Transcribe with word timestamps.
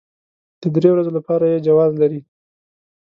د 0.61 0.63
درې 0.75 0.89
ورځو 0.91 1.11
لپاره 1.17 1.43
يې 1.51 1.63
جواز 1.67 1.91
لري. 2.01 2.21